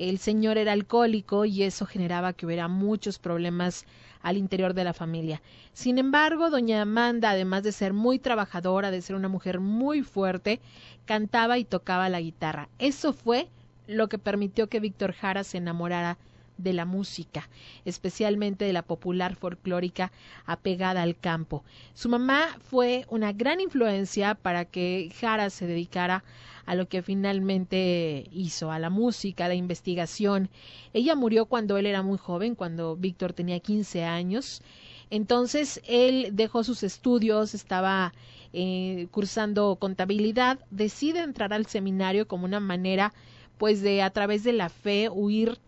[0.00, 3.84] El señor era alcohólico y eso generaba que hubiera muchos problemas
[4.22, 5.42] al interior de la familia.
[5.74, 10.58] Sin embargo, doña Amanda, además de ser muy trabajadora, de ser una mujer muy fuerte,
[11.04, 12.70] cantaba y tocaba la guitarra.
[12.78, 13.48] Eso fue
[13.86, 16.16] lo que permitió que Víctor Jara se enamorara
[16.56, 17.50] de la música,
[17.84, 20.12] especialmente de la popular folclórica
[20.46, 21.62] apegada al campo.
[21.92, 26.24] Su mamá fue una gran influencia para que Jara se dedicara
[26.66, 30.50] a lo que finalmente hizo, a la música, a la investigación.
[30.92, 34.62] Ella murió cuando él era muy joven, cuando Víctor tenía 15 años.
[35.10, 38.12] Entonces él dejó sus estudios, estaba
[38.52, 43.12] eh, cursando contabilidad, decide entrar al seminario como una manera,
[43.58, 45.58] pues, de a través de la fe huir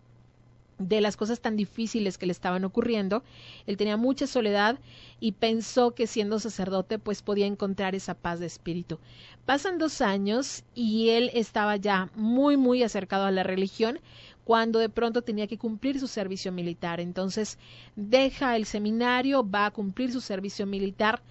[0.87, 3.23] de las cosas tan difíciles que le estaban ocurriendo.
[3.65, 4.79] Él tenía mucha soledad
[5.19, 8.99] y pensó que siendo sacerdote pues podía encontrar esa paz de espíritu.
[9.45, 13.99] Pasan dos años y él estaba ya muy muy acercado a la religión
[14.43, 16.99] cuando de pronto tenía que cumplir su servicio militar.
[16.99, 17.57] Entonces
[17.95, 21.21] deja el seminario, va a cumplir su servicio militar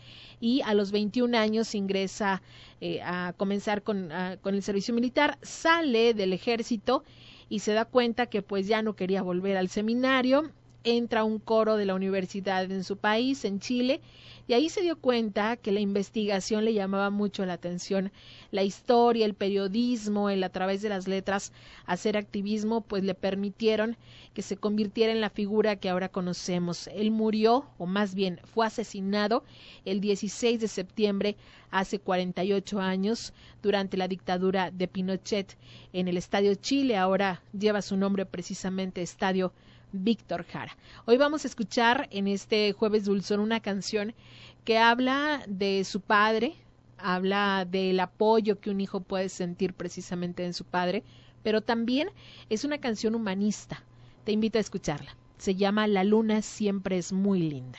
[0.40, 2.42] y a los 21 años ingresa
[2.80, 7.04] eh, a comenzar con, con el servicio militar, sale del ejército
[7.52, 10.50] y se da cuenta que pues ya no quería volver al seminario,
[10.84, 14.00] entra un coro de la universidad en su país, en Chile,
[14.48, 18.10] y ahí se dio cuenta que la investigación le llamaba mucho la atención,
[18.50, 21.52] la historia, el periodismo, el a través de las letras
[21.86, 23.96] hacer activismo, pues le permitieron
[24.34, 26.88] que se convirtiera en la figura que ahora conocemos.
[26.88, 29.44] Él murió, o más bien fue asesinado,
[29.84, 31.36] el 16 de septiembre
[31.70, 35.56] hace 48 años durante la dictadura de Pinochet
[35.92, 39.52] en el Estadio Chile, ahora lleva su nombre precisamente Estadio
[39.92, 40.76] Víctor Jara.
[41.04, 44.14] Hoy vamos a escuchar en este jueves dulzón una canción
[44.64, 46.54] que habla de su padre,
[46.98, 51.02] habla del apoyo que un hijo puede sentir precisamente en su padre,
[51.42, 52.08] pero también
[52.48, 53.82] es una canción humanista.
[54.24, 55.16] Te invito a escucharla.
[55.38, 57.78] Se llama La luna siempre es muy linda.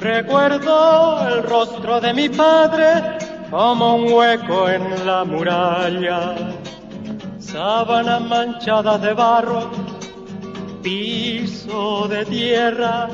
[0.00, 3.18] Recuerdo el rostro de mi padre
[3.50, 6.36] como un hueco en la muralla,
[7.38, 9.70] sábanas manchadas de barro,
[10.82, 13.08] piso de tierra,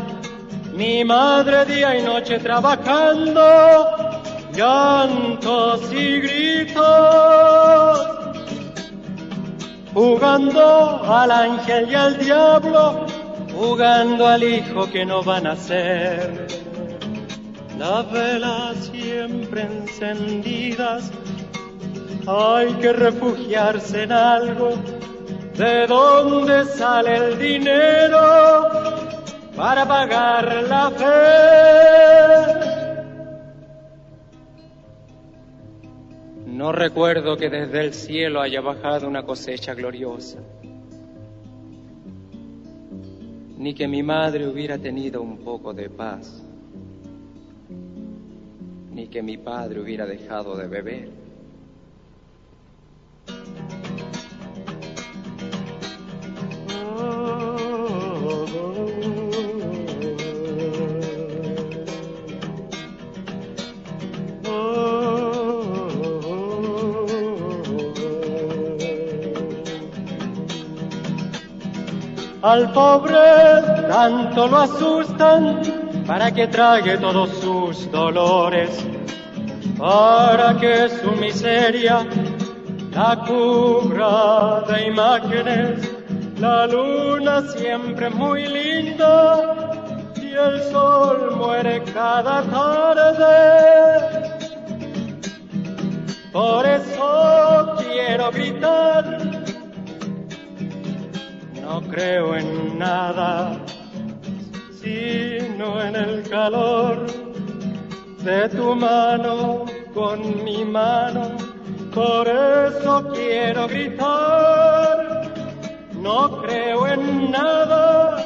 [0.74, 3.42] mi madre día y noche trabajando,
[4.52, 6.86] llantos y gritos,
[9.92, 13.06] jugando al ángel y al diablo,
[13.52, 16.65] jugando al hijo que no van a ser.
[17.78, 21.12] Las velas siempre encendidas,
[22.26, 24.70] hay que refugiarse en algo.
[25.54, 28.98] ¿De dónde sale el dinero
[29.54, 31.06] para pagar la fe?
[36.46, 40.38] No recuerdo que desde el cielo haya bajado una cosecha gloriosa,
[43.58, 46.45] ni que mi madre hubiera tenido un poco de paz
[48.96, 51.10] ni que mi padre hubiera dejado de beber.
[72.40, 73.14] Al pobre
[73.90, 75.75] tanto lo asustan
[76.06, 78.70] para que trague todos sus dolores,
[79.76, 82.06] para que su miseria
[82.96, 85.92] la cubra de imágenes.
[86.38, 89.82] La luna siempre muy linda
[90.16, 93.26] y el sol muere cada tarde.
[96.32, 99.18] Por eso quiero gritar,
[101.62, 103.58] no creo en nada
[105.66, 107.06] en el calor
[108.22, 111.36] de tu mano con mi mano.
[111.92, 115.32] Por eso quiero gritar,
[115.94, 118.16] no creo en nada,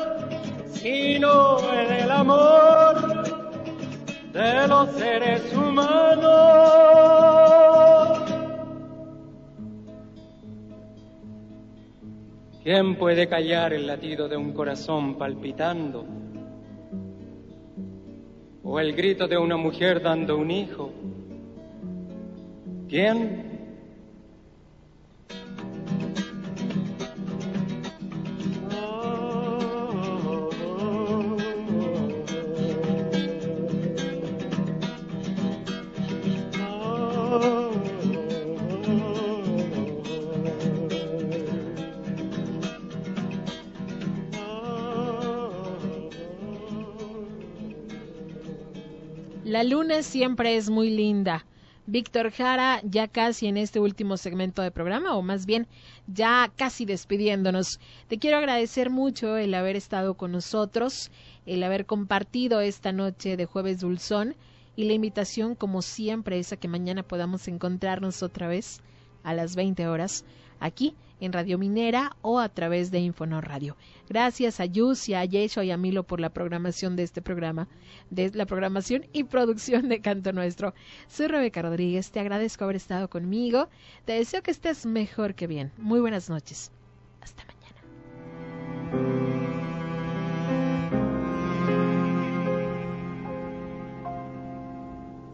[0.73, 3.23] sino en el amor
[4.33, 6.61] de los seres humanos.
[12.63, 16.20] ¿Quién puede callar el latido de un corazón palpitando?
[18.73, 20.93] ¿O el grito de una mujer dando un hijo?
[22.89, 23.50] ¿Quién?
[49.61, 51.45] La luna siempre es muy linda.
[51.85, 55.67] Víctor Jara, ya casi en este último segmento de programa, o más bien
[56.07, 57.79] ya casi despidiéndonos.
[58.09, 61.11] Te quiero agradecer mucho el haber estado con nosotros,
[61.45, 64.35] el haber compartido esta noche de jueves dulzón
[64.77, 68.81] y la invitación, como siempre, es a que mañana podamos encontrarnos otra vez
[69.25, 70.25] a las 20 horas
[70.59, 73.77] aquí en Radio Minera o a través de Infonor Radio.
[74.09, 77.69] Gracias a Yus a Yesho y a Milo por la programación de este programa,
[78.11, 80.75] de la programación y producción de Canto Nuestro.
[81.09, 83.69] Soy Rebeca Rodríguez, te agradezco haber estado conmigo,
[84.05, 85.73] te deseo que estés mejor que bien.
[85.79, 86.73] Muy buenas noches.
[87.21, 87.61] Hasta mañana.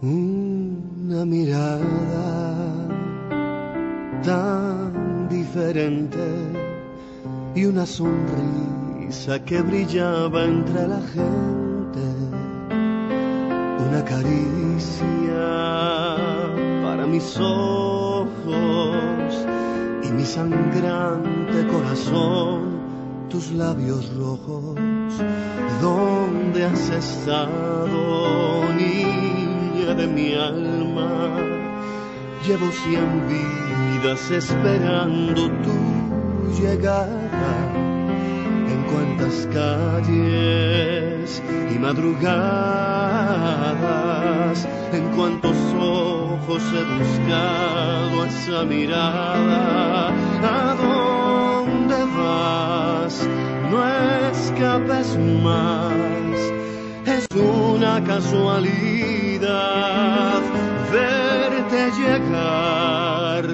[0.02, 2.46] Una mirada
[4.22, 4.85] tan
[7.54, 12.04] y una sonrisa que brillaba entre la gente,
[13.88, 15.06] una caricia
[16.82, 18.28] para mis ojos
[20.04, 22.78] y mi sangrante corazón,
[23.30, 24.76] tus labios rojos,
[25.80, 31.55] ¿dónde has estado, niña de mi alma?
[32.46, 35.74] Llevo cien vidas esperando tu
[36.56, 37.56] llegada.
[38.68, 41.42] En cuantas calles
[41.74, 42.28] y madrugadas,
[44.92, 50.12] en cuantos ojos he buscado esa mirada.
[50.44, 53.28] ¿A dónde vas?
[53.72, 53.78] No
[54.30, 56.38] escapes más.
[57.06, 58.86] Es una casualidad
[61.70, 63.44] verte llegar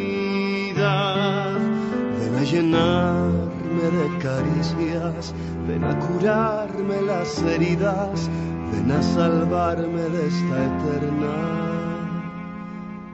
[2.19, 5.35] Ven a llenarme de caricias,
[5.69, 8.31] ven a curarme las heridas,
[8.73, 11.61] ven a salvarme de esta eterna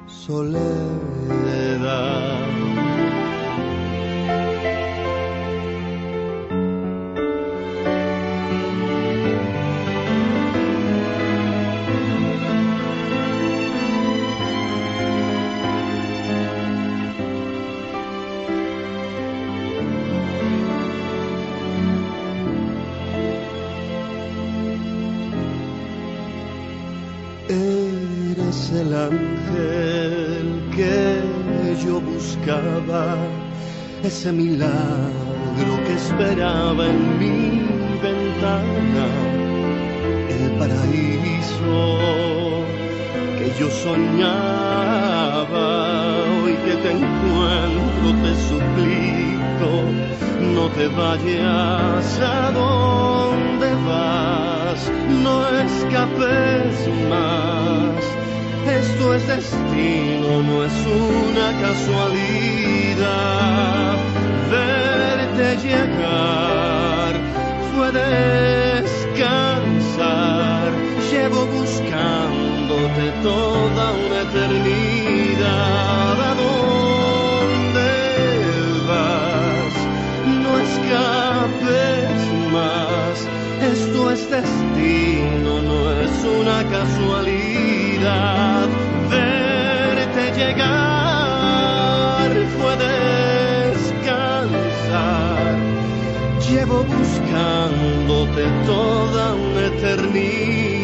[0.07, 0.77] soledad.
[34.07, 37.61] Ese milagro que esperaba en mi
[38.01, 39.07] ventana,
[40.31, 41.75] el paraíso
[43.37, 44.87] que yo soñaba.
[46.41, 49.71] Hoy que te encuentro, te suplico,
[50.55, 54.81] no te vayas a dónde vas,
[55.25, 55.35] no
[55.67, 56.75] escapes
[57.11, 58.01] más.
[58.69, 63.07] Esto es destino, no es una casualidad.
[64.51, 67.15] Verte llegar
[67.73, 69.23] fue descansar.
[71.13, 76.17] Llevo buscándote toda una eternidad.
[76.31, 77.91] ¿A dónde
[78.89, 79.75] vas?
[80.43, 82.19] No escapes
[82.51, 83.17] más.
[83.63, 87.76] Esto es destino, no es una casualidad.
[89.09, 92.73] Verte llegar fue
[93.77, 94.37] descansar.
[96.47, 100.75] Llevo buscándote toda una eternidad.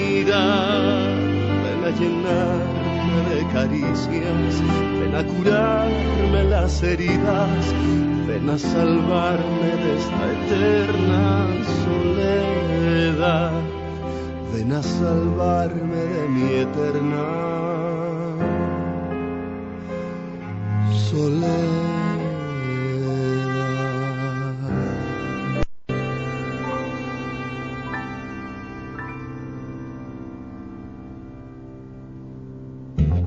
[1.63, 4.53] Ven a llenarme de caricias,
[4.99, 7.75] ven a curarme las heridas,
[8.27, 11.47] ven a salvarme de esta eterna
[11.85, 13.82] soledad.
[14.53, 17.25] Ven a salvarme de mi eterna
[21.11, 22.03] soledad.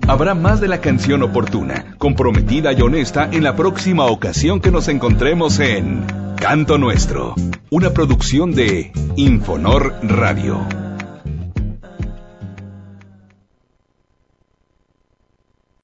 [0.08, 4.88] Habrá más de la canción oportuna, comprometida y honesta en la próxima ocasión que nos
[4.88, 6.06] encontremos en
[6.36, 7.34] Canto Nuestro,
[7.72, 10.85] una producción de Infonor Radio.